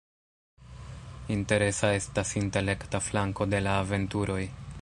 Interesa 1.35 1.91
estas 1.99 2.33
intelekta 2.43 3.05
flanko 3.11 3.49
de 3.55 3.65
la 3.67 3.79
aventuroj. 3.85 4.45